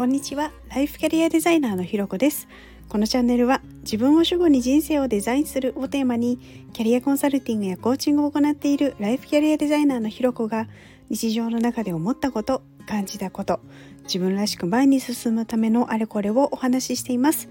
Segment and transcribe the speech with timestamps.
[0.00, 0.50] こんにちは。
[0.70, 2.48] ライフキャリアデザイナーのひろこです。
[2.88, 6.38] このチャンネルは自分を主語に人生をデザインするをテーマに
[6.72, 10.68] キャリアコンサルティングやコーチングを行っているライフキャリアデザイナーのひろこが
[11.10, 13.60] 日常の中で思ったこと感じたこと
[14.04, 17.50] 自分らしく前に進むためのあれこれをお話ししています。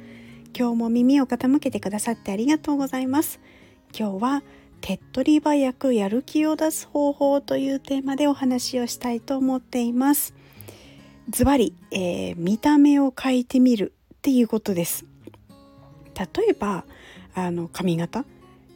[0.58, 3.40] 今日も耳を傾けてくださってありがとうございます。
[3.96, 4.44] 今日は
[4.82, 10.34] 手っ取り早くやる気を出す方法というテーマでお話をしたいと思っています。
[11.30, 15.06] ズバリ、え、見た目を変えてみるっていうことです
[16.16, 16.86] 例えば
[17.36, 18.26] あの髪型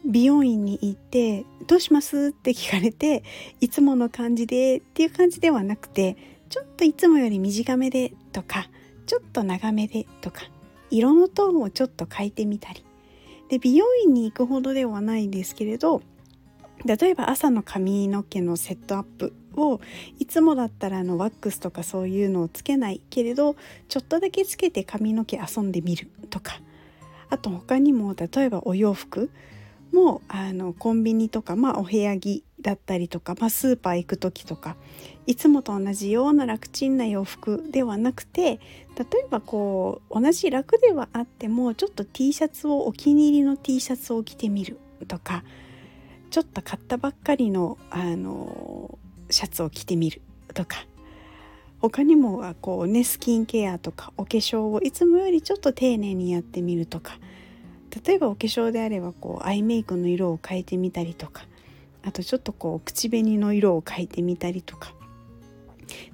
[0.05, 3.23] 美容院に行って「どうします?」って聞かれて
[3.59, 6.15] いつもの感じでっていう感じではなくて
[6.49, 8.69] ちょっといつもより短めでとか
[9.05, 10.43] ちょっと長めでとか
[10.91, 12.85] 色のトーンをちょっと変えてみたり
[13.49, 16.01] で美容院に行くほどではないんですけれど
[16.85, 19.81] 例えば朝の髪の毛のセットアップを
[20.19, 23.55] いつもだったらあのワックスとかそういうのをつけないけれど
[23.87, 26.59] ちょっとだけつけて髪の毛遊んでみるとか。
[27.33, 29.31] あと他にも例えばお洋服
[29.91, 34.75] もあのコンビニとか、まあ、お部屋着だったりとか、まあ、スーパー行く時とか
[35.25, 38.59] いつもと同じような楽ちんな洋服ではなくて
[38.95, 45.43] 例えばこう同じ楽ではあってもちょっと T シャツをお気に入りの T シャツを着てみるとか
[46.29, 48.99] ちょっと買ったばっかりのあの
[49.33, 50.21] シャツを着てみる
[50.53, 50.85] とか
[51.79, 57.17] 他にもはこうねスキンケアとかお化粧をいつもよりちょっと丁寧にやってみるとか
[58.05, 61.45] 例えばお化粧であればこうアイメイクの色を変えてみたりとか
[62.03, 64.93] あとちょっとこう口紅の色を変えてみたりとか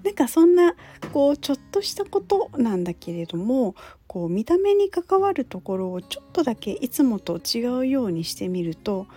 [0.04, 0.76] なんかそんな
[1.14, 3.76] こうちょっとしたことなんだけれども
[4.08, 9.08] こう見た目に関わるところをちょっとだけいつもと違うようにしてみると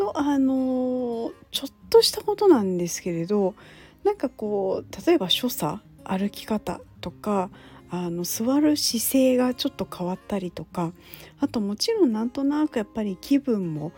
[0.00, 3.54] 本当あのちょっとしたことなんですけれど
[4.02, 7.50] なんかこう例えば所作歩き方とか
[7.90, 10.92] あの座る姿勢がちょっと変わったりとか
[11.38, 13.92] あともちろんなんとなくやっぱり気分も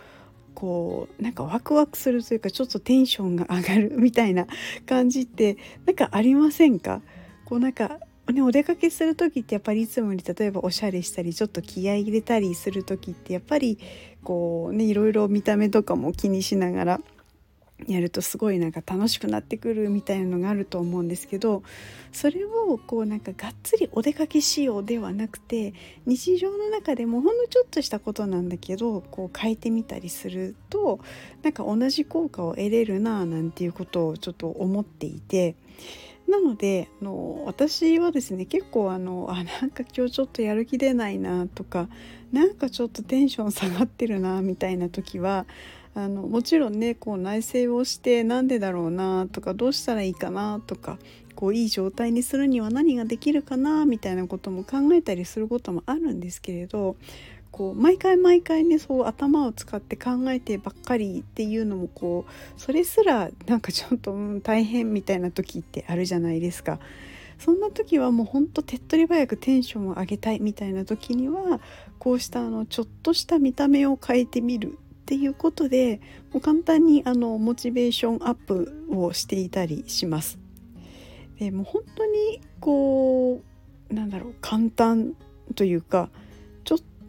[0.54, 4.46] こうなんかワクワクするというかちょっとテンションが上がるみたいな
[4.86, 7.00] 感じってなんかありませんか？
[7.44, 8.00] こうなんか
[8.32, 13.78] ね、お出かけする時ってやっぱりいつもより例えばおしゃれしたりちょっと気合い入れたりする時ってやっぱり
[14.22, 17.00] こうねいろいろ見た目とかも気にしながら
[17.88, 21.62] やるとすごいなんか楽しくなってくるみたいなのがあると思うんですけど
[22.12, 25.75] それをこうなんかがっつりお出かけ仕様ではなくて
[26.06, 31.00] 日常の中でもほんのちょっとしたことなんだけどこう変えてみたりすると
[31.43, 35.56] なんか同じ効果を得れるななんていうことをちょっと思っていて。
[36.32, 41.88] なのであの私はですね結構あのあなんか今日ちょっとやる気出ないなとか
[42.32, 45.44] なんかちょっとテンション下がってるなみたいな時は
[45.94, 50.98] あのもちろんねこう内省をしてなんでだろうなとかどうしたらいいかなとか
[51.34, 56.97] こういい状態にするには何ができるかなみたいなことも考えたりすることもあるんですけれど
[57.52, 66.80] こう毎回毎回ねそう頭を使って考えてばっかりっていうのもこうそれすらなんかちょっと、うん、大変みたいな時ってあるじゃないですか。
[67.38, 71.60] そんな時はもうほんと手っ取り早くテンションを上げたいみたいな時には
[71.98, 76.00] こうしたあのちょっとした見た目を変えてみるっていうことで
[76.32, 80.38] もう簡単にあのモチベーションアップをしていたりします。
[81.38, 83.42] でもう本当にこ
[83.90, 85.14] うなんだろう簡単
[85.56, 86.10] というか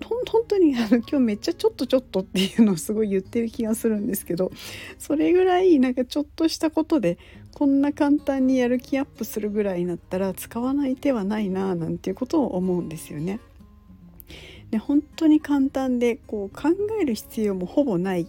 [0.01, 4.51] 本当にあの今日めっちゃちょっとちょっとっていうのをすごい言ってる気がするんですけど
[4.97, 7.17] それぐらいなんかちょっとしたことで
[7.53, 13.39] こんな簡単にやる気アップするぐらいになったら使わない手はないななんていうことを思うんですよね。
[14.71, 18.27] で本当に簡単でこう考える必要もほぼない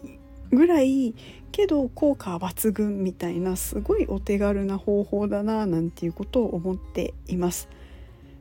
[0.51, 1.15] ぐらい
[1.53, 7.69] けど効果は抜群みたいなすごいお手軽な方法だななんていうことを思っています。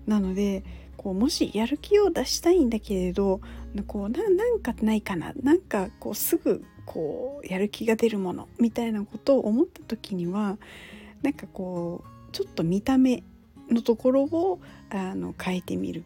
[0.06, 0.64] なので
[1.04, 3.42] こうもしやる気を出したいんだけれど
[3.88, 5.34] こうなんかないかな？
[5.42, 10.58] なんかこうすぐこうやる気が出るものみたいなことを思った時には
[11.22, 13.24] なんかこうちょっと見た目
[13.70, 14.60] のところを
[14.90, 16.06] あの変えてみる。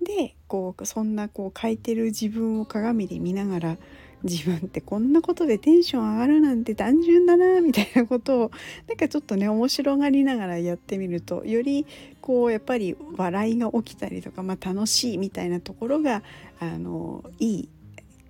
[0.00, 3.76] でこうそんなこう書いてる自分を鏡で見ながら
[4.24, 8.50] 自分ってこんなことでテンション上がるなんて単純だなみたいなことを
[8.88, 11.86] なんかちょっとね面白がりながらやってみるとより
[12.20, 16.22] こうやっぱり笑いが起きたりとか、まあ、楽しいみたいなところが
[16.60, 17.68] あのいい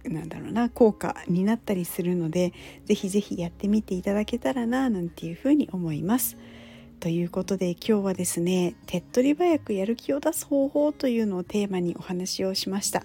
[0.05, 2.52] なんだろうな効果になったりするので
[2.87, 6.37] 是非是非やってみていただけたらななんていうふうに思います。
[7.00, 13.05] ということで今日はですね手っ取り早くやる気を出す方法というのをテーマにお話をしました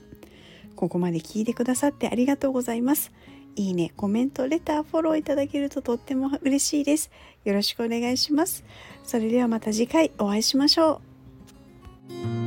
[0.75, 3.11] ここまで聞いてくださってありがとうございます。
[3.55, 7.11] いいね、コメント、レター、フォローいただけるととっても嬉しいです。
[7.43, 8.63] よろしくお願いします。
[9.03, 11.01] それではまた次回お会いしましょ
[12.39, 12.42] う。